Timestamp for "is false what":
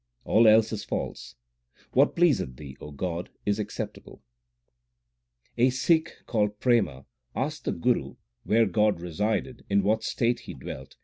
0.73-2.15